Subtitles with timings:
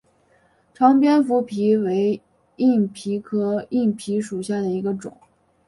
[0.73, 2.19] 长蝠硬蜱为
[2.55, 5.15] 硬蜱科硬蜱属下的一个种。